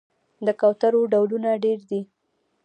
د 0.45 0.47
کوترو 0.59 1.01
ډولونه 1.11 1.49
ډیر 1.63 1.79
دي 1.89 2.01